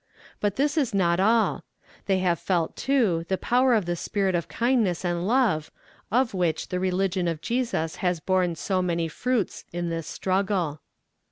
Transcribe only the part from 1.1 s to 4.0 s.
all. They have felt, too, the power of the